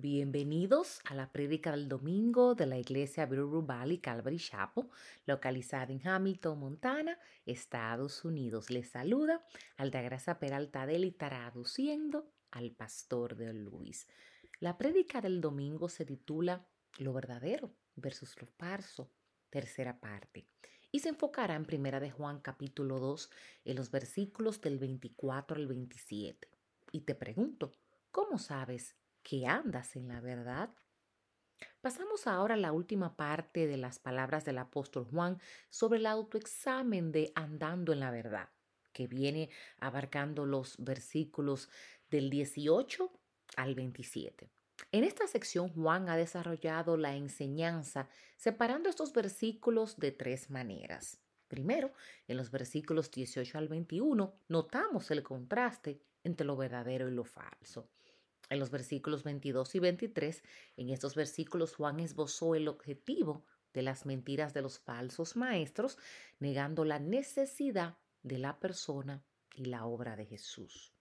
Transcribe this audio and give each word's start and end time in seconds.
Bienvenidos 0.00 1.00
a 1.06 1.16
la 1.16 1.32
prédica 1.32 1.72
del 1.72 1.88
domingo 1.88 2.54
de 2.54 2.66
la 2.66 2.78
iglesia 2.78 3.26
Brewer 3.26 3.64
Valley 3.66 3.98
Calvary 3.98 4.38
Chapel, 4.38 4.84
localizada 5.26 5.92
en 5.92 6.06
Hamilton, 6.06 6.56
Montana, 6.56 7.18
Estados 7.46 8.24
Unidos. 8.24 8.70
Les 8.70 8.88
saluda 8.90 9.44
Altagracia 9.76 10.38
Peralta 10.38 10.86
Deli, 10.86 11.10
traduciendo 11.10 12.30
al 12.52 12.70
pastor 12.70 13.34
de 13.34 13.52
Luis. 13.52 14.06
La 14.60 14.78
prédica 14.78 15.20
del 15.20 15.40
domingo 15.40 15.88
se 15.88 16.04
titula 16.04 16.64
Lo 16.98 17.12
verdadero 17.12 17.74
versus 17.96 18.40
lo 18.40 18.46
falso, 18.46 19.10
tercera 19.50 19.98
parte, 19.98 20.46
y 20.92 21.00
se 21.00 21.08
enfocará 21.08 21.56
en 21.56 21.64
Primera 21.64 21.98
de 21.98 22.12
Juan 22.12 22.38
capítulo 22.38 23.00
2 23.00 23.30
en 23.64 23.74
los 23.74 23.90
versículos 23.90 24.60
del 24.60 24.78
24 24.78 25.56
al 25.56 25.66
27. 25.66 26.48
Y 26.92 27.00
te 27.00 27.16
pregunto, 27.16 27.72
¿cómo 28.12 28.38
sabes 28.38 28.94
que 29.28 29.46
andas 29.46 29.94
en 29.94 30.08
la 30.08 30.22
verdad? 30.22 30.70
Pasamos 31.82 32.26
ahora 32.26 32.54
a 32.54 32.56
la 32.56 32.72
última 32.72 33.14
parte 33.14 33.66
de 33.66 33.76
las 33.76 33.98
palabras 33.98 34.46
del 34.46 34.56
apóstol 34.56 35.04
Juan 35.04 35.38
sobre 35.68 35.98
el 35.98 36.06
autoexamen 36.06 37.12
de 37.12 37.30
andando 37.34 37.92
en 37.92 38.00
la 38.00 38.10
verdad, 38.10 38.48
que 38.94 39.06
viene 39.06 39.50
abarcando 39.80 40.46
los 40.46 40.82
versículos 40.82 41.68
del 42.08 42.30
18 42.30 43.12
al 43.56 43.74
27. 43.74 44.50
En 44.92 45.04
esta 45.04 45.26
sección 45.26 45.68
Juan 45.74 46.08
ha 46.08 46.16
desarrollado 46.16 46.96
la 46.96 47.14
enseñanza 47.14 48.08
separando 48.38 48.88
estos 48.88 49.12
versículos 49.12 49.98
de 49.98 50.10
tres 50.10 50.48
maneras. 50.48 51.20
Primero, 51.48 51.92
en 52.28 52.38
los 52.38 52.50
versículos 52.50 53.10
18 53.10 53.58
al 53.58 53.68
21 53.68 54.34
notamos 54.48 55.10
el 55.10 55.22
contraste 55.22 56.00
entre 56.24 56.46
lo 56.46 56.56
verdadero 56.56 57.08
y 57.08 57.12
lo 57.12 57.24
falso. 57.24 57.90
En 58.50 58.58
los 58.58 58.70
versículos 58.70 59.24
22 59.24 59.74
y 59.74 59.78
23, 59.78 60.42
en 60.76 60.90
estos 60.90 61.14
versículos 61.14 61.74
Juan 61.74 62.00
esbozó 62.00 62.54
el 62.54 62.68
objetivo 62.68 63.44
de 63.74 63.82
las 63.82 64.06
mentiras 64.06 64.54
de 64.54 64.62
los 64.62 64.78
falsos 64.78 65.36
maestros, 65.36 65.98
negando 66.38 66.84
la 66.84 66.98
necesidad 66.98 67.98
de 68.22 68.38
la 68.38 68.58
persona 68.58 69.24
y 69.54 69.66
la 69.66 69.84
obra 69.84 70.16
de 70.16 70.24
Jesús. 70.24 70.94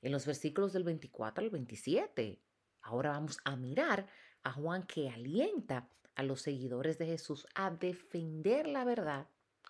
En 0.00 0.12
los 0.12 0.24
versículos 0.24 0.72
del 0.72 0.84
24 0.84 1.44
al 1.44 1.50
27, 1.50 2.40
ahora 2.82 3.10
vamos 3.10 3.38
a 3.44 3.56
mirar 3.56 4.08
a 4.42 4.52
Juan 4.52 4.84
que 4.84 5.10
alienta 5.10 5.90
a 6.14 6.22
los 6.22 6.40
seguidores 6.40 6.98
de 6.98 7.06
Jesús 7.06 7.46
a 7.54 7.70
defender 7.70 8.66
la 8.66 8.84
verdad 8.84 9.28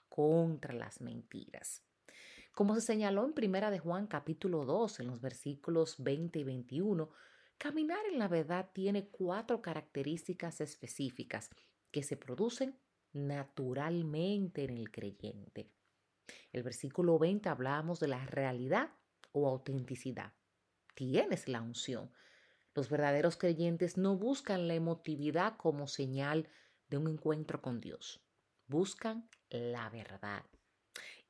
contra 0.08 0.72
las 0.74 1.00
mentiras. 1.00 1.82
Como 2.56 2.74
se 2.74 2.80
señaló 2.80 3.26
en 3.26 3.34
Primera 3.34 3.70
de 3.70 3.78
Juan 3.78 4.06
capítulo 4.06 4.64
2 4.64 5.00
en 5.00 5.08
los 5.08 5.20
versículos 5.20 5.96
20 5.98 6.38
y 6.38 6.44
21, 6.44 7.10
caminar 7.58 7.98
en 8.10 8.18
la 8.18 8.28
verdad 8.28 8.70
tiene 8.72 9.08
cuatro 9.08 9.60
características 9.60 10.62
específicas 10.62 11.50
que 11.90 12.02
se 12.02 12.16
producen 12.16 12.80
naturalmente 13.12 14.64
en 14.64 14.70
el 14.70 14.90
creyente. 14.90 15.70
El 16.50 16.62
versículo 16.62 17.18
20 17.18 17.46
hablamos 17.50 18.00
de 18.00 18.08
la 18.08 18.24
realidad 18.24 18.88
o 19.32 19.46
autenticidad. 19.46 20.32
Tienes 20.94 21.48
la 21.48 21.60
unción. 21.60 22.10
Los 22.74 22.88
verdaderos 22.88 23.36
creyentes 23.36 23.98
no 23.98 24.16
buscan 24.16 24.66
la 24.66 24.72
emotividad 24.72 25.58
como 25.58 25.86
señal 25.88 26.48
de 26.88 26.96
un 26.96 27.06
encuentro 27.06 27.60
con 27.60 27.82
Dios. 27.82 28.24
Buscan 28.66 29.28
la 29.50 29.90
verdad. 29.90 30.42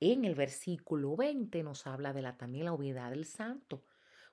En 0.00 0.24
el 0.24 0.34
versículo 0.34 1.16
20 1.16 1.62
nos 1.62 1.86
habla 1.86 2.12
de 2.12 2.22
la, 2.22 2.36
también 2.36 2.66
la 2.66 2.72
humildad 2.72 3.10
del 3.10 3.24
santo. 3.24 3.84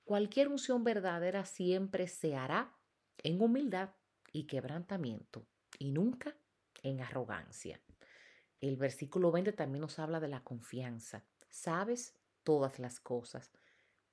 Cualquier 0.04 0.50
unción 0.50 0.84
verdadera 0.84 1.46
siempre 1.46 2.08
se 2.08 2.36
hará 2.36 2.76
en 3.24 3.42
humildad 3.42 3.92
y 4.34 4.46
quebrantamiento 4.46 5.48
y 5.80 5.92
nunca 5.92 6.36
en 6.82 7.00
arrogancia. 7.02 7.80
El 8.60 8.76
versículo 8.76 9.32
20 9.32 9.54
también 9.54 9.82
nos 9.82 10.00
habla 10.00 10.20
de 10.20 10.28
la 10.28 10.44
confianza. 10.44 11.24
Sabes 11.50 12.16
todas 12.44 12.80
las 12.80 13.00
cosas. 13.00 13.52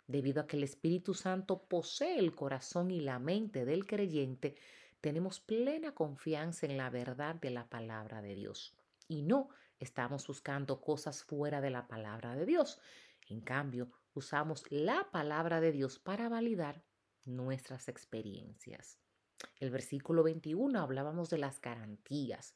Debido 0.07 0.43
a 0.43 0.47
que 0.47 0.57
el 0.57 0.65
Espíritu 0.65 1.15
Santo 1.15 1.65
posee 1.65 2.19
el 2.19 2.35
corazón 2.35 2.91
y 2.91 3.01
la 3.01 3.19
mente 3.19 3.65
del 3.65 3.87
creyente, 3.87 4.57
tenemos 5.01 5.41
plena 5.41 5.95
confianza 5.95 6.67
en 6.67 6.77
la 6.77 6.91
verdad 6.91 7.37
de 7.37 7.51
la 7.51 7.69
palabra 7.69 8.21
de 8.23 8.35
Dios 8.35 8.77
y 9.09 9.23
no 9.23 9.51
estamos 9.81 10.27
buscando 10.27 10.81
cosas 10.81 11.25
fuera 11.25 11.61
de 11.61 11.71
la 11.71 11.89
palabra 11.89 12.37
de 12.37 12.47
Dios. 12.47 12.79
En 13.29 13.41
cambio, 13.41 13.91
usamos 14.15 14.65
la 14.71 15.09
palabra 15.11 15.61
de 15.61 15.73
Dios 15.73 15.99
para 15.99 16.29
validar 16.29 16.85
nuestras 17.25 17.89
experiencias. 17.89 18.99
El 19.59 19.71
versículo 19.71 20.23
21 20.23 20.79
hablábamos 20.79 21.31
de 21.31 21.39
las 21.39 21.61
garantías. 21.61 22.55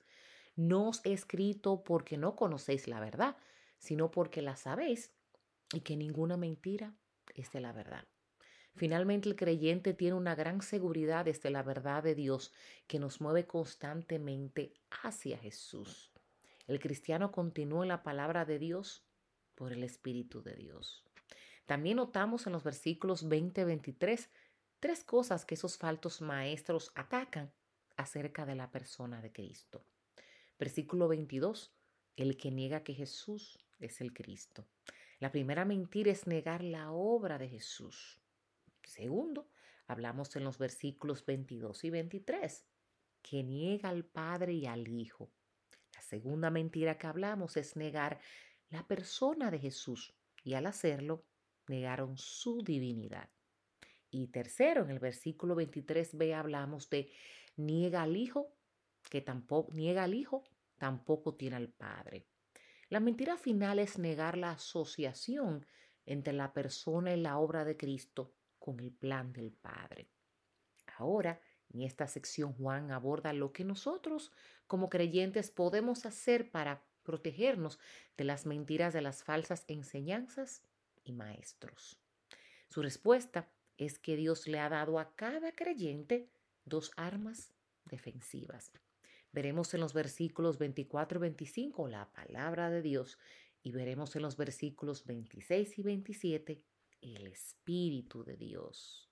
No 0.54 0.88
os 0.88 1.00
he 1.04 1.12
escrito 1.12 1.82
porque 1.82 2.16
no 2.16 2.36
conocéis 2.36 2.86
la 2.86 3.00
verdad, 3.00 3.36
sino 3.78 4.10
porque 4.10 4.42
la 4.42 4.56
sabéis 4.56 5.12
y 5.72 5.80
que 5.80 5.96
ninguna 5.96 6.36
mentira 6.36 6.94
es 7.34 7.50
de 7.52 7.60
la 7.60 7.72
verdad. 7.72 8.04
Finalmente 8.76 9.28
el 9.28 9.36
creyente 9.36 9.94
tiene 9.94 10.16
una 10.16 10.34
gran 10.34 10.60
seguridad 10.60 11.24
desde 11.24 11.50
la 11.50 11.62
verdad 11.62 12.02
de 12.02 12.14
Dios 12.14 12.52
que 12.86 12.98
nos 12.98 13.20
mueve 13.20 13.46
constantemente 13.46 14.74
hacia 15.02 15.38
Jesús. 15.38 16.13
El 16.66 16.80
cristiano 16.80 17.30
continúa 17.30 17.84
en 17.84 17.88
la 17.88 18.02
palabra 18.02 18.46
de 18.46 18.58
Dios 18.58 19.04
por 19.54 19.72
el 19.72 19.84
Espíritu 19.84 20.42
de 20.42 20.56
Dios. 20.56 21.04
También 21.66 21.96
notamos 21.96 22.46
en 22.46 22.54
los 22.54 22.64
versículos 22.64 23.28
20-23 23.28 24.30
tres 24.80 25.04
cosas 25.04 25.44
que 25.44 25.56
esos 25.56 25.76
faltos 25.76 26.22
maestros 26.22 26.90
atacan 26.94 27.52
acerca 27.96 28.46
de 28.46 28.54
la 28.54 28.70
persona 28.70 29.20
de 29.20 29.30
Cristo. 29.30 29.84
Versículo 30.58 31.06
22, 31.08 31.74
el 32.16 32.38
que 32.38 32.50
niega 32.50 32.82
que 32.82 32.94
Jesús 32.94 33.58
es 33.78 34.00
el 34.00 34.14
Cristo. 34.14 34.66
La 35.20 35.32
primera 35.32 35.66
mentira 35.66 36.10
es 36.10 36.26
negar 36.26 36.62
la 36.62 36.92
obra 36.92 37.36
de 37.36 37.48
Jesús. 37.48 38.20
Segundo, 38.82 39.50
hablamos 39.86 40.34
en 40.36 40.44
los 40.44 40.56
versículos 40.56 41.26
22 41.26 41.84
y 41.84 41.90
23, 41.90 42.66
que 43.22 43.42
niega 43.42 43.90
al 43.90 44.04
Padre 44.04 44.54
y 44.54 44.66
al 44.66 44.88
Hijo 44.88 45.30
segunda 46.04 46.50
mentira 46.50 46.98
que 46.98 47.06
hablamos 47.06 47.56
es 47.56 47.76
negar 47.76 48.20
la 48.70 48.86
persona 48.86 49.50
de 49.50 49.58
Jesús 49.58 50.14
y 50.42 50.54
al 50.54 50.66
hacerlo 50.66 51.24
negaron 51.66 52.16
su 52.18 52.62
divinidad. 52.62 53.28
Y 54.10 54.28
tercero, 54.28 54.84
en 54.84 54.90
el 54.90 55.00
versículo 55.00 55.56
23b 55.56 56.34
hablamos 56.34 56.88
de 56.90 57.10
niega 57.56 58.02
al 58.02 58.16
Hijo, 58.16 58.54
que 59.10 59.20
tampoco 59.20 59.72
niega 59.72 60.04
al 60.04 60.14
Hijo, 60.14 60.44
tampoco 60.78 61.34
tiene 61.34 61.56
al 61.56 61.70
Padre. 61.70 62.26
La 62.90 63.00
mentira 63.00 63.36
final 63.36 63.78
es 63.78 63.98
negar 63.98 64.36
la 64.36 64.52
asociación 64.52 65.66
entre 66.06 66.32
la 66.32 66.52
persona 66.52 67.12
y 67.12 67.20
la 67.20 67.38
obra 67.38 67.64
de 67.64 67.76
Cristo 67.76 68.34
con 68.58 68.78
el 68.80 68.92
plan 68.92 69.32
del 69.32 69.52
Padre. 69.52 70.10
Ahora, 70.98 71.40
en 71.74 71.82
esta 71.82 72.06
sección 72.06 72.52
Juan 72.54 72.92
aborda 72.92 73.32
lo 73.32 73.52
que 73.52 73.64
nosotros 73.64 74.32
como 74.66 74.88
creyentes 74.88 75.50
podemos 75.50 76.06
hacer 76.06 76.50
para 76.50 76.82
protegernos 77.02 77.78
de 78.16 78.24
las 78.24 78.46
mentiras 78.46 78.94
de 78.94 79.02
las 79.02 79.24
falsas 79.24 79.64
enseñanzas 79.68 80.62
y 81.04 81.12
maestros. 81.12 81.98
Su 82.68 82.80
respuesta 82.80 83.48
es 83.76 83.98
que 83.98 84.16
Dios 84.16 84.46
le 84.46 84.60
ha 84.60 84.68
dado 84.68 84.98
a 84.98 85.14
cada 85.16 85.52
creyente 85.52 86.28
dos 86.64 86.92
armas 86.96 87.52
defensivas. 87.84 88.70
Veremos 89.32 89.74
en 89.74 89.80
los 89.80 89.92
versículos 89.92 90.58
24 90.58 91.18
y 91.18 91.20
25 91.22 91.88
la 91.88 92.08
palabra 92.12 92.70
de 92.70 92.82
Dios 92.82 93.18
y 93.64 93.72
veremos 93.72 94.14
en 94.14 94.22
los 94.22 94.36
versículos 94.36 95.04
26 95.06 95.78
y 95.78 95.82
27 95.82 96.62
el 97.00 97.26
Espíritu 97.26 98.22
de 98.22 98.36
Dios. 98.36 99.10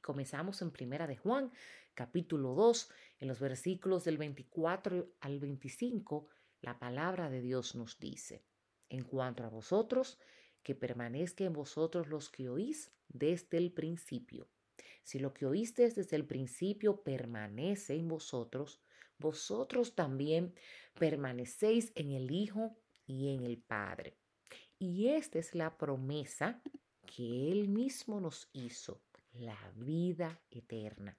Comenzamos 0.00 0.62
en 0.62 0.70
Primera 0.70 1.06
de 1.06 1.16
Juan, 1.16 1.52
capítulo 1.94 2.54
2, 2.54 2.90
en 3.20 3.28
los 3.28 3.40
versículos 3.40 4.04
del 4.04 4.18
24 4.18 5.14
al 5.20 5.40
25, 5.40 6.28
la 6.60 6.78
palabra 6.78 7.30
de 7.30 7.40
Dios 7.40 7.74
nos 7.74 7.98
dice, 7.98 8.44
en 8.88 9.04
cuanto 9.04 9.44
a 9.44 9.48
vosotros, 9.48 10.18
que 10.62 10.74
permanezca 10.74 11.44
en 11.44 11.52
vosotros 11.52 12.08
los 12.08 12.30
que 12.30 12.48
oís 12.48 12.92
desde 13.08 13.58
el 13.58 13.72
principio. 13.72 14.48
Si 15.02 15.18
lo 15.18 15.32
que 15.32 15.46
oíste 15.46 15.90
desde 15.90 16.16
el 16.16 16.26
principio 16.26 17.02
permanece 17.02 17.94
en 17.94 18.08
vosotros, 18.08 18.82
vosotros 19.18 19.94
también 19.94 20.54
permanecéis 20.94 21.92
en 21.94 22.12
el 22.12 22.30
Hijo 22.30 22.76
y 23.06 23.34
en 23.34 23.44
el 23.44 23.58
Padre. 23.58 24.18
Y 24.78 25.08
esta 25.08 25.38
es 25.38 25.54
la 25.54 25.76
promesa 25.76 26.62
que 27.06 27.50
Él 27.50 27.68
mismo 27.68 28.20
nos 28.20 28.48
hizo 28.52 29.02
la 29.32 29.58
vida 29.76 30.40
eterna. 30.50 31.16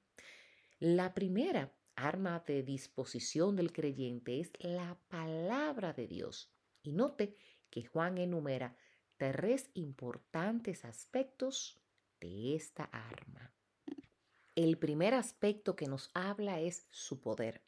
La 0.80 1.14
primera 1.14 1.74
arma 1.96 2.44
de 2.48 2.64
disposición 2.64 3.56
del 3.56 3.74
creyente 3.74 4.40
es 4.40 4.52
la 4.60 4.98
palabra 5.10 5.94
de 5.94 6.08
Dios. 6.08 6.50
Y 6.82 6.94
note 6.94 7.36
que 7.70 7.86
Juan 7.86 8.18
enumera 8.18 8.78
tres 9.18 9.70
importantes 9.74 10.86
aspectos 10.86 11.78
de 12.22 12.56
esta 12.56 12.86
arma. 12.86 13.54
el 14.56 14.78
primer 14.78 15.14
aspecto 15.14 15.76
que 15.76 15.88
nos 15.88 16.10
habla 16.14 16.60
es 16.60 16.86
su 16.90 17.22
poder. 17.22 17.62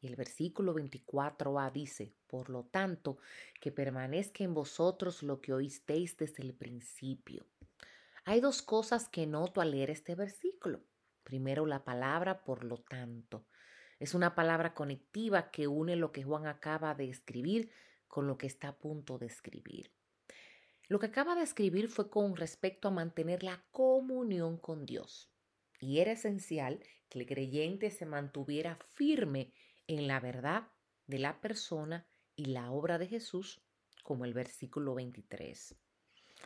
El 0.00 0.14
versículo 0.14 0.74
24a 0.74 1.72
dice, 1.72 2.14
por 2.26 2.50
lo 2.50 2.64
tanto, 2.64 3.18
que 3.60 3.72
permanezca 3.72 4.44
en 4.44 4.54
vosotros 4.54 5.22
lo 5.22 5.40
que 5.40 5.52
oísteis 5.52 6.16
desde 6.16 6.42
el 6.44 6.54
principio. 6.54 7.46
Hay 8.28 8.40
dos 8.40 8.60
cosas 8.60 9.08
que 9.08 9.24
noto 9.24 9.60
al 9.60 9.70
leer 9.70 9.88
este 9.88 10.16
versículo. 10.16 10.82
Primero, 11.22 11.64
la 11.64 11.84
palabra 11.84 12.42
por 12.42 12.64
lo 12.64 12.78
tanto. 12.78 13.46
Es 14.00 14.14
una 14.14 14.34
palabra 14.34 14.74
conectiva 14.74 15.52
que 15.52 15.68
une 15.68 15.94
lo 15.94 16.10
que 16.10 16.24
Juan 16.24 16.48
acaba 16.48 16.96
de 16.96 17.08
escribir 17.08 17.70
con 18.08 18.26
lo 18.26 18.36
que 18.36 18.48
está 18.48 18.66
a 18.66 18.78
punto 18.78 19.16
de 19.16 19.26
escribir. 19.26 19.92
Lo 20.88 20.98
que 20.98 21.06
acaba 21.06 21.36
de 21.36 21.42
escribir 21.42 21.88
fue 21.88 22.10
con 22.10 22.34
respecto 22.34 22.88
a 22.88 22.90
mantener 22.90 23.44
la 23.44 23.64
comunión 23.70 24.58
con 24.58 24.86
Dios. 24.86 25.30
Y 25.78 26.00
era 26.00 26.10
esencial 26.10 26.80
que 27.08 27.20
el 27.20 27.26
creyente 27.26 27.92
se 27.92 28.06
mantuviera 28.06 28.76
firme 28.94 29.52
en 29.86 30.08
la 30.08 30.18
verdad 30.18 30.66
de 31.06 31.20
la 31.20 31.40
persona 31.40 32.08
y 32.34 32.46
la 32.46 32.72
obra 32.72 32.98
de 32.98 33.06
Jesús, 33.06 33.62
como 34.02 34.24
el 34.24 34.34
versículo 34.34 34.96
23. 34.96 35.76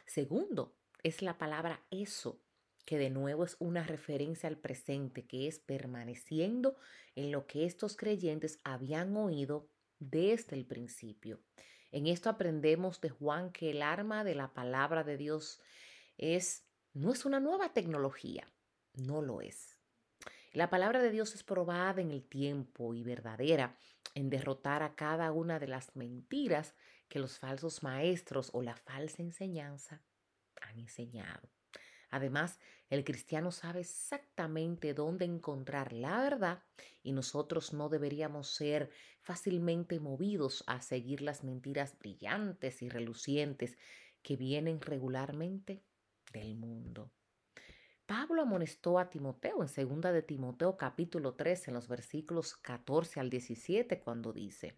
Segundo, 0.05 0.77
es 1.03 1.23
la 1.23 1.39
palabra 1.39 1.83
eso, 1.91 2.41
que 2.85 2.99
de 2.99 3.11
nuevo 3.11 3.45
es 3.45 3.57
una 3.59 3.85
referencia 3.85 4.49
al 4.49 4.59
presente, 4.59 5.27
que 5.27 5.47
es 5.47 5.59
permaneciendo 5.59 6.77
en 7.15 7.31
lo 7.31 7.47
que 7.47 7.65
estos 7.65 7.97
creyentes 7.97 8.61
habían 8.65 9.17
oído 9.17 9.69
desde 9.99 10.57
el 10.57 10.67
principio. 10.67 11.41
En 11.93 12.07
esto 12.07 12.31
aprendemos 12.31 13.01
de 13.01 13.11
Juan 13.11 13.53
que 13.53 13.71
el 13.71 13.83
arma 13.83 14.25
de 14.25 14.35
la 14.35 14.53
palabra 14.53 15.05
de 15.05 15.17
Dios 15.17 15.61
es 16.19 16.65
no 16.93 17.13
es 17.13 17.25
una 17.25 17.41
nueva 17.41 17.73
tecnología, 17.73 18.47
no 18.95 19.23
lo 19.23 19.41
es. 19.41 19.79
La 20.53 20.69
palabra 20.69 21.01
de 21.01 21.11
Dios 21.11 21.35
es 21.35 21.45
probada 21.45 22.01
en 22.01 22.11
el 22.11 22.25
tiempo 22.25 22.95
y 22.95 23.05
verdadera 23.05 23.77
en 24.15 24.31
derrotar 24.31 24.83
a 24.83 24.97
cada 24.97 25.31
una 25.31 25.61
de 25.61 25.69
las 25.69 25.95
mentiras 25.95 26.75
que 27.09 27.21
los 27.21 27.39
falsos 27.39 27.85
maestros 27.85 28.51
o 28.53 28.63
la 28.63 28.75
falsa 28.77 29.23
enseñanza 29.23 30.03
han 30.61 30.79
enseñado. 30.79 31.49
Además, 32.11 32.59
el 32.89 33.05
cristiano 33.05 33.53
sabe 33.53 33.81
exactamente 33.81 34.95
dónde 34.95 35.25
encontrar 35.25 35.93
la 35.93 36.21
verdad 36.21 36.63
y 37.03 37.13
nosotros 37.13 37.73
no 37.73 37.89
deberíamos 37.89 38.49
ser 38.49 38.91
fácilmente 39.21 40.01
movidos 40.01 40.65
a 40.67 40.81
seguir 40.81 41.23
las 41.23 41.45
mentiras 41.45 41.97
brillantes 41.99 42.83
y 42.83 42.89
relucientes 42.89 43.79
que 44.23 44.37
vienen 44.37 44.81
regularmente 44.81 45.85
del 46.33 46.57
mundo. 46.57 47.11
Pablo 48.07 48.43
amonestó 48.43 48.99
a 48.99 49.09
Timoteo 49.09 49.63
en 49.63 49.69
segunda 49.69 50.11
de 50.11 50.23
Timoteo 50.23 50.77
capítulo 50.77 51.35
3 51.35 51.69
en 51.69 51.75
los 51.75 51.87
versículos 51.87 52.57
14 52.57 53.21
al 53.21 53.31
17 53.31 54.01
cuando 54.01 54.33
dice, 54.33 54.75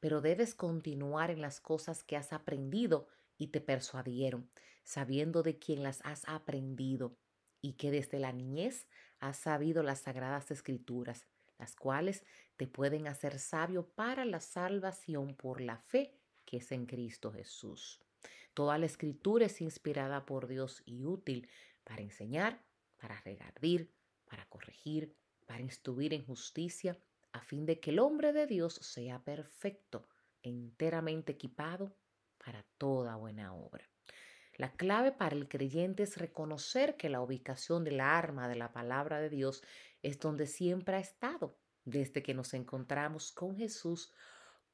pero 0.00 0.20
debes 0.20 0.54
continuar 0.54 1.30
en 1.30 1.40
las 1.40 1.60
cosas 1.60 2.04
que 2.04 2.18
has 2.18 2.34
aprendido 2.34 3.08
y 3.38 3.48
te 3.48 3.60
persuadieron, 3.60 4.50
sabiendo 4.84 5.42
de 5.42 5.58
quién 5.58 5.82
las 5.82 6.00
has 6.04 6.28
aprendido 6.28 7.16
y 7.62 7.74
que 7.74 7.90
desde 7.90 8.18
la 8.18 8.32
niñez 8.32 8.88
has 9.20 9.38
sabido 9.38 9.82
las 9.82 10.00
sagradas 10.00 10.50
escrituras, 10.50 11.26
las 11.58 11.74
cuales 11.74 12.24
te 12.56 12.66
pueden 12.66 13.06
hacer 13.06 13.38
sabio 13.38 13.88
para 13.88 14.24
la 14.24 14.40
salvación 14.40 15.34
por 15.34 15.60
la 15.60 15.78
fe 15.78 16.18
que 16.44 16.58
es 16.58 16.72
en 16.72 16.86
Cristo 16.86 17.32
Jesús. 17.32 18.00
Toda 18.54 18.78
la 18.78 18.86
escritura 18.86 19.46
es 19.46 19.60
inspirada 19.60 20.24
por 20.24 20.48
Dios 20.48 20.82
y 20.86 21.04
útil 21.04 21.48
para 21.84 22.02
enseñar, 22.02 22.64
para 22.96 23.20
regardir, 23.20 23.92
para 24.24 24.46
corregir, 24.48 25.14
para 25.46 25.60
instruir 25.62 26.14
en 26.14 26.24
justicia, 26.24 26.98
a 27.32 27.40
fin 27.42 27.66
de 27.66 27.78
que 27.80 27.90
el 27.90 27.98
hombre 27.98 28.32
de 28.32 28.46
Dios 28.46 28.74
sea 28.74 29.22
perfecto, 29.22 30.08
enteramente 30.42 31.32
equipado 31.32 31.94
para 32.48 32.64
toda 32.78 33.14
buena 33.16 33.52
obra. 33.52 33.86
La 34.56 34.72
clave 34.72 35.12
para 35.12 35.36
el 35.36 35.48
creyente 35.48 36.04
es 36.04 36.16
reconocer 36.16 36.96
que 36.96 37.10
la 37.10 37.20
ubicación 37.20 37.84
del 37.84 38.00
arma 38.00 38.48
de 38.48 38.56
la 38.56 38.72
palabra 38.72 39.20
de 39.20 39.28
Dios 39.28 39.62
es 40.00 40.18
donde 40.18 40.46
siempre 40.46 40.96
ha 40.96 40.98
estado, 40.98 41.58
desde 41.84 42.22
que 42.22 42.32
nos 42.32 42.54
encontramos 42.54 43.32
con 43.32 43.54
Jesús 43.54 44.14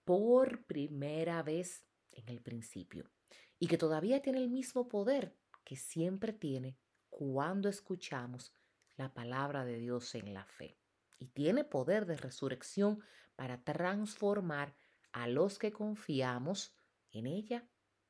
por 0.04 0.64
primera 0.66 1.42
vez 1.42 1.84
en 2.12 2.28
el 2.28 2.40
principio, 2.40 3.10
y 3.58 3.66
que 3.66 3.76
todavía 3.76 4.22
tiene 4.22 4.38
el 4.38 4.50
mismo 4.50 4.86
poder 4.86 5.36
que 5.64 5.74
siempre 5.74 6.32
tiene 6.32 6.78
cuando 7.10 7.68
escuchamos 7.68 8.54
la 8.94 9.12
palabra 9.12 9.64
de 9.64 9.78
Dios 9.78 10.14
en 10.14 10.32
la 10.32 10.46
fe. 10.46 10.78
Y 11.18 11.26
tiene 11.26 11.64
poder 11.64 12.06
de 12.06 12.18
resurrección 12.18 13.02
para 13.34 13.64
transformar 13.64 14.76
a 15.10 15.26
los 15.26 15.58
que 15.58 15.72
confiamos 15.72 16.72
en 17.14 17.26
ella 17.26 17.66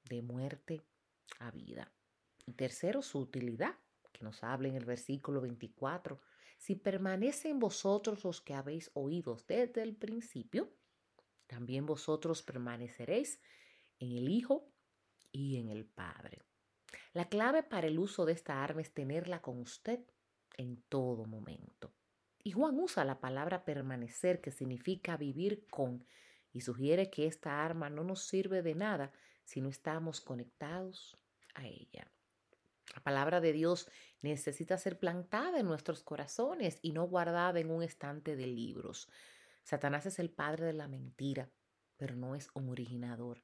de 0.08 0.22
muerte 0.22 0.82
a 1.38 1.50
vida. 1.50 1.92
Y 2.46 2.54
tercero, 2.54 3.02
su 3.02 3.20
utilidad, 3.20 3.76
que 4.12 4.24
nos 4.24 4.42
habla 4.42 4.68
en 4.68 4.74
el 4.74 4.84
versículo 4.84 5.40
24. 5.40 6.20
Si 6.58 6.76
permanece 6.76 7.48
en 7.48 7.58
vosotros 7.58 8.24
los 8.24 8.40
que 8.40 8.54
habéis 8.54 8.90
oído 8.94 9.36
desde 9.46 9.82
el 9.82 9.96
principio, 9.96 10.72
también 11.46 11.86
vosotros 11.86 12.42
permaneceréis 12.42 13.40
en 13.98 14.12
el 14.12 14.28
Hijo 14.28 14.68
y 15.32 15.58
en 15.58 15.68
el 15.68 15.84
Padre. 15.84 16.42
La 17.12 17.28
clave 17.28 17.62
para 17.62 17.86
el 17.86 17.98
uso 17.98 18.24
de 18.24 18.32
esta 18.32 18.62
arma 18.62 18.80
es 18.80 18.92
tenerla 18.92 19.42
con 19.42 19.60
usted 19.60 20.00
en 20.56 20.82
todo 20.88 21.26
momento. 21.26 21.92
Y 22.42 22.52
Juan 22.52 22.78
usa 22.78 23.04
la 23.04 23.20
palabra 23.20 23.64
permanecer, 23.64 24.40
que 24.40 24.50
significa 24.50 25.16
vivir 25.16 25.66
con, 25.68 26.06
y 26.54 26.62
sugiere 26.62 27.10
que 27.10 27.26
esta 27.26 27.62
arma 27.62 27.90
no 27.90 28.04
nos 28.04 28.22
sirve 28.22 28.62
de 28.62 28.74
nada 28.74 29.12
si 29.44 29.60
no 29.60 29.68
estamos 29.68 30.22
conectados 30.22 31.18
a 31.54 31.66
ella. 31.66 32.10
La 32.94 33.02
palabra 33.02 33.40
de 33.40 33.52
Dios 33.52 33.88
necesita 34.22 34.78
ser 34.78 34.98
plantada 34.98 35.58
en 35.58 35.66
nuestros 35.66 36.04
corazones 36.04 36.78
y 36.80 36.92
no 36.92 37.04
guardada 37.04 37.58
en 37.58 37.70
un 37.70 37.82
estante 37.82 38.36
de 38.36 38.46
libros. 38.46 39.10
Satanás 39.64 40.06
es 40.06 40.18
el 40.20 40.30
padre 40.30 40.66
de 40.66 40.74
la 40.74 40.86
mentira, 40.86 41.50
pero 41.96 42.14
no 42.14 42.36
es 42.36 42.48
un 42.54 42.68
originador. 42.68 43.42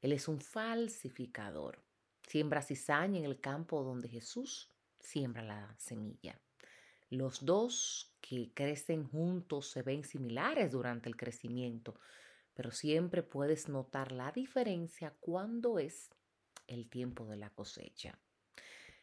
Él 0.00 0.12
es 0.12 0.28
un 0.28 0.40
falsificador. 0.40 1.82
Siembra 2.22 2.62
cizaña 2.62 3.18
en 3.18 3.24
el 3.24 3.40
campo 3.40 3.82
donde 3.82 4.08
Jesús 4.08 4.70
siembra 5.00 5.42
la 5.42 5.74
semilla. 5.78 6.40
Los 7.08 7.44
dos 7.44 8.16
que 8.20 8.52
crecen 8.54 9.08
juntos 9.08 9.70
se 9.70 9.82
ven 9.82 10.04
similares 10.04 10.72
durante 10.72 11.08
el 11.08 11.16
crecimiento, 11.16 11.98
pero 12.56 12.70
siempre 12.70 13.22
puedes 13.22 13.68
notar 13.68 14.12
la 14.12 14.32
diferencia 14.32 15.14
cuando 15.20 15.78
es 15.78 16.10
el 16.66 16.88
tiempo 16.88 17.26
de 17.26 17.36
la 17.36 17.50
cosecha. 17.50 18.18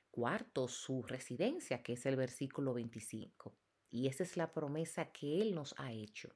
Cuarto, 0.10 0.68
su 0.68 1.04
residencia, 1.04 1.84
que 1.84 1.94
es 1.94 2.06
el 2.08 2.16
versículo 2.16 2.74
25. 2.74 3.56
Y 3.92 4.08
esa 4.08 4.24
es 4.24 4.38
la 4.38 4.52
promesa 4.52 5.12
que 5.12 5.40
Él 5.40 5.54
nos 5.54 5.76
ha 5.78 5.92
hecho, 5.92 6.36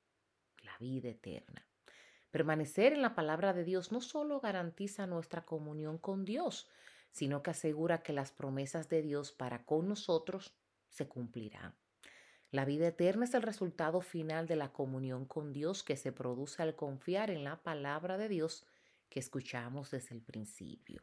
la 0.61 0.77
vida 0.77 1.09
eterna. 1.09 1.67
Permanecer 2.29 2.93
en 2.93 3.01
la 3.01 3.15
palabra 3.15 3.51
de 3.51 3.63
Dios 3.63 3.91
no 3.91 3.99
solo 3.99 4.39
garantiza 4.39 5.07
nuestra 5.07 5.43
comunión 5.43 5.97
con 5.97 6.23
Dios, 6.23 6.69
sino 7.09 7.41
que 7.41 7.49
asegura 7.49 8.03
que 8.03 8.13
las 8.13 8.31
promesas 8.31 8.89
de 8.89 9.01
Dios 9.01 9.31
para 9.31 9.65
con 9.65 9.87
nosotros 9.87 10.55
se 10.89 11.07
cumplirán. 11.07 11.75
La 12.49 12.63
vida 12.63 12.87
eterna 12.87 13.25
es 13.25 13.33
el 13.33 13.41
resultado 13.41 13.99
final 13.99 14.47
de 14.47 14.55
la 14.55 14.71
comunión 14.71 15.25
con 15.25 15.51
Dios 15.51 15.83
que 15.83 15.97
se 15.97 16.13
produce 16.13 16.63
al 16.63 16.75
confiar 16.75 17.29
en 17.29 17.43
la 17.43 17.61
palabra 17.61 18.17
de 18.17 18.29
Dios 18.29 18.65
que 19.09 19.19
escuchamos 19.19 19.91
desde 19.91 20.15
el 20.15 20.21
principio. 20.21 21.01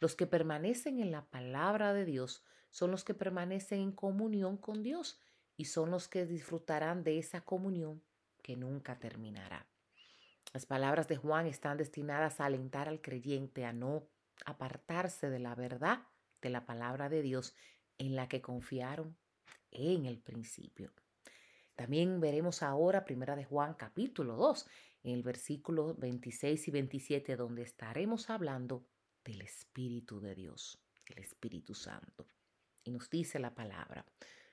Los 0.00 0.16
que 0.16 0.26
permanecen 0.26 0.98
en 1.00 1.10
la 1.10 1.26
palabra 1.26 1.92
de 1.92 2.06
Dios 2.06 2.42
son 2.70 2.90
los 2.90 3.04
que 3.04 3.14
permanecen 3.14 3.80
en 3.80 3.92
comunión 3.92 4.56
con 4.56 4.82
Dios 4.82 5.20
y 5.56 5.66
son 5.66 5.90
los 5.90 6.08
que 6.08 6.26
disfrutarán 6.26 7.04
de 7.04 7.18
esa 7.18 7.42
comunión 7.42 8.02
que 8.42 8.56
nunca 8.56 8.98
terminará. 8.98 9.66
Las 10.54 10.64
palabras 10.64 11.06
de 11.06 11.16
Juan 11.16 11.46
están 11.46 11.76
destinadas 11.76 12.40
a 12.40 12.46
alentar 12.46 12.88
al 12.88 13.02
creyente 13.02 13.66
a 13.66 13.74
no 13.74 14.08
apartarse 14.46 15.28
de 15.28 15.38
la 15.38 15.54
verdad 15.54 16.04
de 16.40 16.48
la 16.48 16.64
palabra 16.64 17.10
de 17.10 17.20
Dios 17.20 17.54
en 17.98 18.16
la 18.16 18.28
que 18.28 18.40
confiaron 18.40 19.16
en 19.70 20.06
el 20.06 20.18
principio. 20.18 20.92
También 21.74 22.20
veremos 22.20 22.62
ahora 22.62 23.04
Primera 23.04 23.36
de 23.36 23.44
Juan 23.44 23.74
capítulo 23.74 24.36
2, 24.36 24.66
en 25.04 25.12
el 25.14 25.22
versículo 25.22 25.94
26 25.94 26.68
y 26.68 26.70
27, 26.70 27.36
donde 27.36 27.62
estaremos 27.62 28.30
hablando 28.30 28.86
del 29.24 29.42
Espíritu 29.42 30.20
de 30.20 30.34
Dios, 30.34 30.78
el 31.06 31.18
Espíritu 31.18 31.74
Santo. 31.74 32.26
Y 32.82 32.90
nos 32.90 33.10
dice 33.10 33.38
la 33.38 33.54
palabra, 33.54 34.06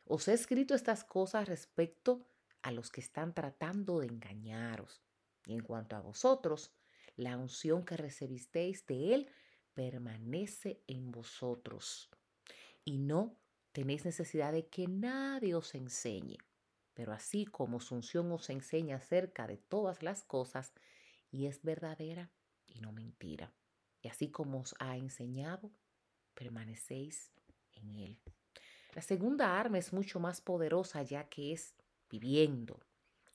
os 0.06 0.28
he 0.28 0.34
escrito 0.34 0.76
estas 0.76 1.04
cosas 1.04 1.48
respecto 1.48 2.28
a 2.62 2.72
los 2.72 2.92
que 2.92 3.02
están 3.02 3.34
tratando 3.34 4.00
de 4.00 4.08
engañaros 4.08 5.02
y 5.46 5.54
en 5.54 5.62
cuanto 5.62 5.96
a 5.96 6.02
vosotros, 6.02 6.72
la 7.16 7.38
unción 7.38 7.86
que 7.86 7.98
recibisteis 7.98 8.86
de 8.86 9.14
Él 9.14 9.32
permanece 9.74 10.84
en 10.88 11.12
vosotros. 11.12 12.10
Y 12.86 12.98
no 12.98 13.38
tenéis 13.74 14.06
necesidad 14.06 14.54
de 14.54 14.68
que 14.68 14.88
nadie 14.88 15.56
os 15.56 15.76
enseñe, 15.76 16.38
pero 16.94 17.12
así 17.12 17.46
como 17.46 17.80
su 17.80 17.96
os 17.96 18.50
enseña 18.50 18.98
acerca 18.98 19.48
de 19.48 19.58
todas 19.58 20.04
las 20.04 20.24
cosas, 20.24 20.74
y 21.32 21.48
es 21.48 21.64
verdadera 21.64 22.32
y 22.68 22.80
no 22.80 22.92
mentira, 22.92 23.52
y 24.02 24.08
así 24.08 24.30
como 24.30 24.60
os 24.60 24.76
ha 24.80 24.96
enseñado, 24.96 25.72
permanecéis 26.36 27.34
en 27.72 27.96
él. 27.96 28.20
La 28.94 29.02
segunda 29.02 29.60
arma 29.60 29.80
es 29.80 29.92
mucho 29.92 30.20
más 30.20 30.40
poderosa 30.40 31.02
ya 31.02 31.28
que 31.28 31.52
es 31.52 31.76
viviendo, 32.12 32.80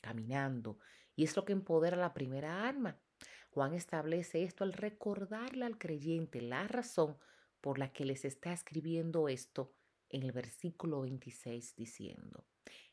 caminando, 0.00 0.78
y 1.16 1.24
es 1.24 1.34
lo 1.36 1.44
que 1.44 1.52
empodera 1.52 1.96
la 1.96 2.14
primera 2.14 2.68
arma. 2.68 2.96
Juan 3.50 3.74
establece 3.74 4.44
esto 4.44 4.62
al 4.62 4.72
recordarle 4.72 5.64
al 5.64 5.78
creyente 5.78 6.40
la 6.40 6.68
razón 6.68 7.18
por 7.60 7.80
la 7.80 7.92
que 7.92 8.04
les 8.04 8.24
está 8.24 8.52
escribiendo 8.52 9.28
esto 9.28 9.74
en 10.10 10.22
el 10.22 10.32
versículo 10.32 11.02
26 11.02 11.76
diciendo, 11.76 12.44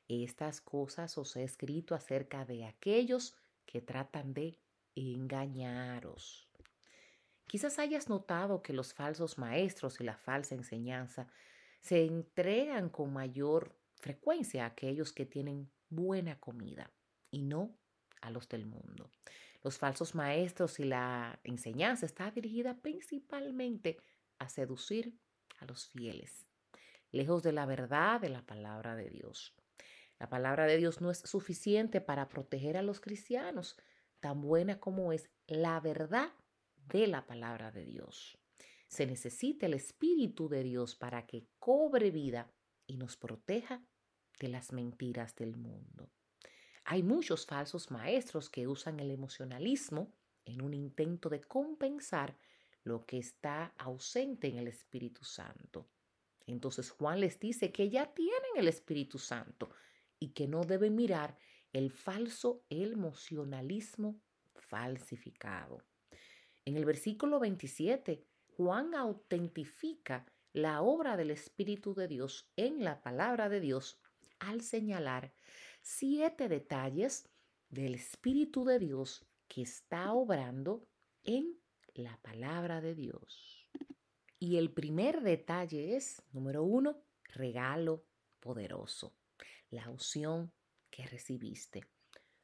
estas 0.08 0.62
cosas 0.62 1.18
os 1.18 1.36
he 1.36 1.44
escrito 1.44 1.96
acerca 1.96 2.46
de 2.46 2.66
aquellos 2.66 3.36
que 3.66 3.82
tratan 3.82 4.34
de 4.34 4.60
engañaros. 4.96 6.48
Quizás 7.48 7.80
hayas 7.80 8.10
notado 8.10 8.62
que 8.62 8.74
los 8.74 8.94
falsos 8.94 9.38
maestros 9.38 10.00
y 10.00 10.04
la 10.04 10.18
falsa 10.18 10.56
enseñanza 10.56 11.28
se 11.82 12.06
entregan 12.06 12.90
con 12.90 13.14
mayor 13.14 13.76
frecuencia 13.96 14.64
a 14.64 14.68
aquellos 14.68 15.14
que 15.14 15.26
tienen 15.26 15.70
buena 15.90 16.40
comida 16.40 16.92
y 17.32 17.44
no 17.44 17.78
a 18.22 18.32
los 18.32 18.50
del 18.50 18.66
mundo. 18.66 19.10
Los 19.64 19.78
falsos 19.78 20.16
maestros 20.16 20.80
y 20.80 20.86
la 20.86 21.40
enseñanza 21.44 22.06
está 22.06 22.30
dirigida 22.32 22.78
principalmente 22.82 23.98
a 24.38 24.50
seducir 24.50 25.18
a 25.60 25.66
los 25.66 25.88
fieles, 25.88 26.46
lejos 27.16 27.44
de 27.44 27.54
la 27.54 27.66
verdad 27.66 28.20
de 28.20 28.30
la 28.30 28.46
palabra 28.46 28.96
de 28.96 29.10
Dios. 29.10 29.56
La 30.20 30.30
palabra 30.30 30.66
de 30.66 30.78
Dios 30.78 31.02
no 31.02 31.12
es 31.12 31.20
suficiente 31.20 32.02
para 32.02 32.28
proteger 32.28 32.78
a 32.78 32.82
los 32.82 33.00
cristianos, 33.00 33.78
tan 34.20 34.42
buena 34.42 34.80
como 34.80 35.12
es 35.12 35.30
la 35.48 35.80
verdad 35.80 36.32
de 36.88 37.08
la 37.08 37.26
palabra 37.26 37.72
de 37.72 37.86
Dios. 37.86 38.38
Se 38.88 39.06
necesita 39.06 39.66
el 39.66 39.74
Espíritu 39.74 40.48
de 40.50 40.64
Dios 40.64 40.96
para 40.96 41.26
que 41.26 41.48
cobre 41.58 42.12
vida 42.12 42.52
y 42.86 42.98
nos 42.98 43.18
proteja 43.18 43.82
de 44.40 44.50
las 44.50 44.72
mentiras 44.72 45.36
del 45.36 45.56
mundo. 45.56 46.10
Hay 46.84 47.02
muchos 47.02 47.46
falsos 47.46 47.92
maestros 47.92 48.50
que 48.50 48.68
usan 48.68 49.00
el 49.00 49.10
emocionalismo 49.10 50.14
en 50.46 50.62
un 50.62 50.74
intento 50.74 51.30
de 51.30 51.42
compensar 51.42 52.38
lo 52.84 53.06
que 53.06 53.18
está 53.18 53.74
ausente 53.78 54.48
en 54.48 54.58
el 54.58 54.68
Espíritu 54.68 55.24
Santo. 55.24 55.88
Entonces 56.48 56.92
Juan 56.92 57.20
les 57.20 57.40
dice 57.40 57.72
que 57.72 57.90
ya 57.90 58.14
tienen 58.14 58.52
el 58.56 58.68
Espíritu 58.68 59.18
Santo 59.18 59.70
y 60.20 60.30
que 60.30 60.48
no 60.48 60.62
deben 60.62 60.96
mirar 60.96 61.38
el 61.74 61.92
falso 61.92 62.64
emocionalismo 62.70 64.22
falsificado. 64.54 65.84
En 66.64 66.78
el 66.78 66.86
versículo 66.86 67.40
27, 67.40 68.26
Juan 68.56 68.96
autentifica 68.96 70.26
la 70.54 70.82
obra 70.82 71.18
del 71.18 71.32
Espíritu 71.32 71.94
de 71.94 72.08
Dios 72.08 72.48
en 72.56 72.84
la 72.84 73.02
palabra 73.02 73.50
de 73.50 73.60
Dios 73.60 74.00
al 74.40 74.62
señalar 74.62 75.34
siete 75.82 76.48
detalles 76.48 77.30
del 77.70 77.96
Espíritu 77.96 78.64
de 78.64 78.80
Dios 78.80 79.26
que 79.48 79.62
está 79.62 80.14
obrando 80.14 80.88
en 81.24 81.60
la 81.94 82.18
palabra 82.22 82.82
de 82.82 82.96
Dios. 82.96 83.55
Y 84.40 84.58
el 84.58 84.72
primer 84.72 85.22
detalle 85.22 85.96
es, 85.96 86.22
número 86.32 86.64
uno, 86.64 87.02
regalo 87.24 88.06
poderoso, 88.40 89.14
la 89.70 89.90
unción 89.90 90.52
que 90.90 91.06
recibiste. 91.06 91.86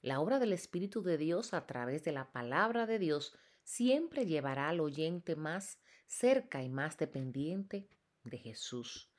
La 0.02 0.20
obra 0.20 0.40
del 0.40 0.54
Espíritu 0.54 1.04
de 1.04 1.18
Dios 1.18 1.54
a 1.54 1.68
través 1.68 2.04
de 2.04 2.12
la 2.12 2.32
palabra 2.32 2.86
de 2.88 2.98
Dios 2.98 3.38
siempre 3.64 4.26
llevará 4.26 4.70
al 4.70 4.80
oyente 4.80 5.36
más 5.36 5.80
cerca 6.08 6.64
y 6.64 6.70
más 6.70 6.98
dependiente 6.98 7.88
de 8.24 8.38
Jesús. 8.38 9.12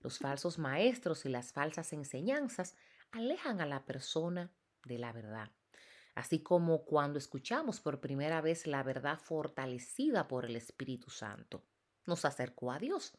Los 0.00 0.18
falsos 0.18 0.58
maestros 0.58 1.26
y 1.26 1.28
las 1.28 1.52
falsas 1.52 1.92
enseñanzas 1.92 2.74
alejan 3.12 3.60
a 3.60 3.66
la 3.66 3.84
persona 3.84 4.50
de 4.84 4.98
la 4.98 5.12
verdad. 5.12 5.50
Así 6.14 6.42
como 6.42 6.84
cuando 6.84 7.18
escuchamos 7.18 7.80
por 7.80 8.00
primera 8.00 8.40
vez 8.40 8.66
la 8.66 8.82
verdad 8.82 9.18
fortalecida 9.18 10.26
por 10.26 10.46
el 10.46 10.56
Espíritu 10.56 11.10
Santo, 11.10 11.64
nos 12.06 12.24
acercó 12.24 12.72
a 12.72 12.78
Dios. 12.78 13.16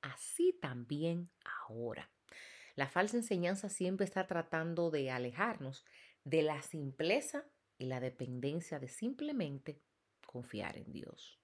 Así 0.00 0.52
también 0.60 1.30
ahora. 1.44 2.10
La 2.76 2.88
falsa 2.88 3.16
enseñanza 3.16 3.68
siempre 3.68 4.04
está 4.04 4.26
tratando 4.26 4.90
de 4.90 5.10
alejarnos 5.10 5.84
de 6.24 6.42
la 6.42 6.60
simpleza 6.62 7.46
y 7.78 7.86
la 7.86 8.00
dependencia 8.00 8.78
de 8.78 8.88
simplemente 8.88 9.80
confiar 10.26 10.76
en 10.76 10.92
Dios. 10.92 11.38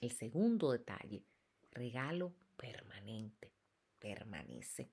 El 0.00 0.12
segundo 0.12 0.70
detalle, 0.70 1.24
regalo 1.72 2.34
permanente, 2.56 3.52
permanece. 3.98 4.90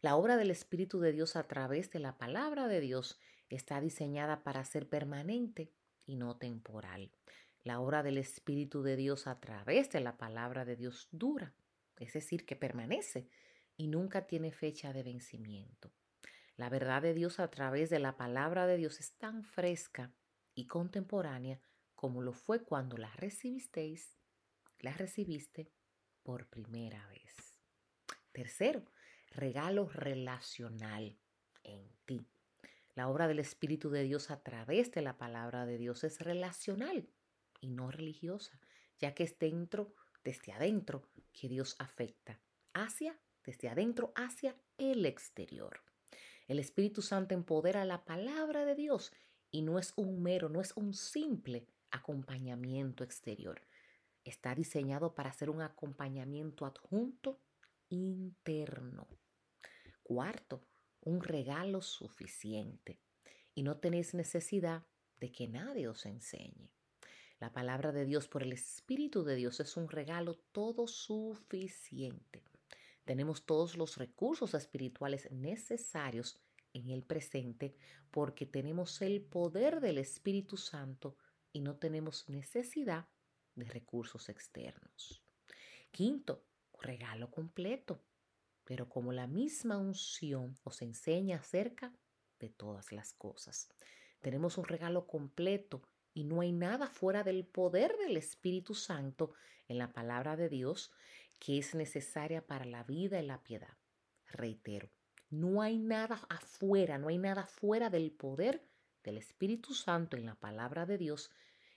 La 0.00 0.16
obra 0.16 0.36
del 0.36 0.52
Espíritu 0.52 1.00
de 1.00 1.12
Dios 1.12 1.34
a 1.34 1.42
través 1.48 1.90
de 1.90 1.98
la 1.98 2.18
palabra 2.18 2.68
de 2.68 2.80
Dios 2.80 3.18
está 3.48 3.80
diseñada 3.80 4.44
para 4.44 4.64
ser 4.64 4.88
permanente 4.88 5.72
y 6.06 6.16
no 6.16 6.36
temporal. 6.36 7.10
La 7.68 7.80
obra 7.80 8.02
del 8.02 8.16
Espíritu 8.16 8.82
de 8.82 8.96
Dios 8.96 9.26
a 9.26 9.40
través 9.40 9.90
de 9.90 10.00
la 10.00 10.16
palabra 10.16 10.64
de 10.64 10.74
Dios 10.74 11.06
dura, 11.12 11.52
es 11.98 12.14
decir, 12.14 12.46
que 12.46 12.56
permanece 12.56 13.28
y 13.76 13.88
nunca 13.88 14.26
tiene 14.26 14.52
fecha 14.52 14.94
de 14.94 15.02
vencimiento. 15.02 15.92
La 16.56 16.70
verdad 16.70 17.02
de 17.02 17.12
Dios 17.12 17.38
a 17.40 17.50
través 17.50 17.90
de 17.90 17.98
la 17.98 18.16
palabra 18.16 18.66
de 18.66 18.78
Dios 18.78 19.00
es 19.00 19.18
tan 19.18 19.44
fresca 19.44 20.14
y 20.54 20.66
contemporánea 20.66 21.60
como 21.94 22.22
lo 22.22 22.32
fue 22.32 22.62
cuando 22.62 22.96
la 22.96 23.12
recibisteis, 23.16 24.16
la 24.78 24.94
recibiste 24.94 25.70
por 26.22 26.46
primera 26.46 27.06
vez. 27.08 27.60
Tercero, 28.32 28.82
regalo 29.30 29.90
relacional 29.90 31.18
en 31.64 31.86
ti. 32.06 32.26
La 32.94 33.10
obra 33.10 33.28
del 33.28 33.40
Espíritu 33.40 33.90
de 33.90 34.04
Dios 34.04 34.30
a 34.30 34.42
través 34.42 34.90
de 34.90 35.02
la 35.02 35.18
palabra 35.18 35.66
de 35.66 35.76
Dios 35.76 36.02
es 36.02 36.18
relacional 36.20 37.10
y 37.60 37.70
no 37.70 37.90
religiosa, 37.90 38.60
ya 38.98 39.14
que 39.14 39.24
es 39.24 39.38
dentro, 39.38 39.94
desde 40.24 40.52
adentro, 40.52 41.08
que 41.32 41.48
Dios 41.48 41.76
afecta, 41.78 42.40
hacia, 42.74 43.18
desde 43.44 43.68
adentro, 43.68 44.12
hacia 44.16 44.56
el 44.76 45.06
exterior. 45.06 45.82
El 46.46 46.58
Espíritu 46.58 47.02
Santo 47.02 47.34
empodera 47.34 47.84
la 47.84 48.04
palabra 48.04 48.64
de 48.64 48.74
Dios 48.74 49.12
y 49.50 49.62
no 49.62 49.78
es 49.78 49.92
un 49.96 50.22
mero, 50.22 50.48
no 50.48 50.60
es 50.60 50.76
un 50.76 50.94
simple 50.94 51.66
acompañamiento 51.90 53.04
exterior. 53.04 53.62
Está 54.24 54.54
diseñado 54.54 55.14
para 55.14 55.32
ser 55.32 55.50
un 55.50 55.62
acompañamiento 55.62 56.66
adjunto 56.66 57.40
interno. 57.88 59.08
Cuarto, 60.02 60.66
un 61.00 61.22
regalo 61.22 61.80
suficiente 61.80 63.00
y 63.54 63.62
no 63.62 63.78
tenéis 63.78 64.14
necesidad 64.14 64.86
de 65.20 65.32
que 65.32 65.48
nadie 65.48 65.88
os 65.88 66.06
enseñe. 66.06 66.70
La 67.40 67.52
palabra 67.52 67.92
de 67.92 68.04
Dios 68.04 68.26
por 68.26 68.42
el 68.42 68.52
Espíritu 68.52 69.22
de 69.22 69.36
Dios 69.36 69.60
es 69.60 69.76
un 69.76 69.88
regalo 69.88 70.34
todo 70.50 70.88
suficiente. 70.88 72.42
Tenemos 73.04 73.46
todos 73.46 73.76
los 73.76 73.96
recursos 73.96 74.54
espirituales 74.54 75.30
necesarios 75.30 76.40
en 76.72 76.90
el 76.90 77.04
presente 77.04 77.76
porque 78.10 78.44
tenemos 78.44 79.00
el 79.02 79.22
poder 79.22 79.80
del 79.80 79.98
Espíritu 79.98 80.56
Santo 80.56 81.16
y 81.52 81.60
no 81.60 81.76
tenemos 81.76 82.28
necesidad 82.28 83.06
de 83.54 83.66
recursos 83.66 84.28
externos. 84.28 85.22
Quinto, 85.92 86.44
regalo 86.80 87.30
completo, 87.30 88.00
pero 88.64 88.88
como 88.88 89.12
la 89.12 89.28
misma 89.28 89.78
unción 89.78 90.58
os 90.64 90.82
enseña 90.82 91.38
acerca 91.38 91.94
de 92.40 92.48
todas 92.48 92.90
las 92.90 93.12
cosas. 93.12 93.68
Tenemos 94.20 94.58
un 94.58 94.64
regalo 94.64 95.06
completo 95.06 95.82
y 96.18 96.24
no 96.24 96.40
hay 96.40 96.50
nada 96.50 96.88
fuera 96.88 97.22
del 97.22 97.46
poder 97.46 97.96
del 97.96 98.16
Espíritu 98.16 98.74
Santo 98.74 99.34
en 99.68 99.78
la 99.78 99.92
palabra 99.92 100.34
de 100.34 100.48
Dios 100.48 100.90
que 101.38 101.58
es 101.58 101.76
necesaria 101.76 102.44
para 102.44 102.64
la 102.64 102.82
vida 102.82 103.22
y 103.22 103.24
la 103.24 103.40
piedad. 103.44 103.78
Reitero, 104.26 104.90
no 105.30 105.62
hay 105.62 105.78
nada 105.78 106.20
afuera, 106.28 106.98
no 106.98 107.06
hay 107.06 107.18
nada 107.18 107.46
fuera 107.46 107.88
del 107.88 108.10
poder 108.10 108.66
del 109.04 109.16
Espíritu 109.16 109.74
Santo 109.74 110.16
en 110.16 110.26
la 110.26 110.34
palabra 110.34 110.86
de 110.86 110.98
Dios 110.98 111.30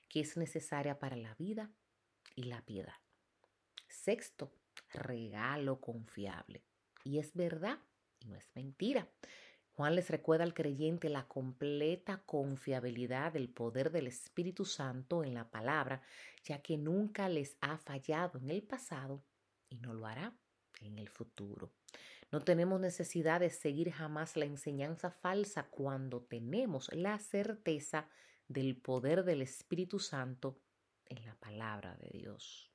que 0.10 0.22
es 0.22 0.36
necesaria 0.38 0.98
para 0.98 1.18
la 1.18 1.36
vida 1.36 1.72
y 2.36 2.46
la 2.46 2.66
piedad. 2.66 2.98
Sexto, 3.90 4.52
regalo 4.92 5.80
confiable. 5.80 6.66
Y 7.04 7.20
es 7.20 7.36
verdad 7.36 7.78
y 8.20 8.30
no 8.30 8.38
es 8.38 8.50
mentira. 8.56 9.08
Juan 9.76 9.96
les 9.96 10.10
recuerda 10.10 10.44
al 10.44 10.54
creyente 10.54 11.10
la 11.10 11.28
completa 11.28 12.22
confiabilidad 12.26 13.34
del 13.34 13.50
poder 13.50 13.92
del 13.92 14.08
Espíritu 14.08 14.66
Santo 14.66 15.24
en 15.24 15.34
la 15.34 15.50
palabra, 15.50 16.02
ya 16.44 16.62
que 16.62 16.78
nunca 16.78 17.30
les 17.30 17.58
ha 17.62 17.78
fallado 17.78 18.38
en 18.40 18.50
el 18.50 18.64
pasado 18.64 19.24
y 19.70 19.78
no 19.78 19.94
lo 19.94 20.06
hará 20.06 20.34
en 20.82 21.00
el 21.00 21.10
futuro. 21.10 21.72
No 22.32 22.42
tenemos 22.42 22.80
necesidad 22.80 23.40
de 23.40 23.50
seguir 23.50 23.92
jamás 23.92 24.38
la 24.38 24.46
enseñanza 24.46 25.12
falsa 25.12 25.64
cuando 25.70 26.22
tenemos 26.22 26.90
la 26.94 27.20
certeza 27.20 28.10
del 28.48 28.78
poder 28.78 29.24
del 29.24 29.42
Espíritu 29.42 30.00
Santo 30.00 30.60
en 31.06 31.26
la 31.26 31.36
palabra 31.36 31.96
de 31.96 32.10
Dios. 32.18 32.72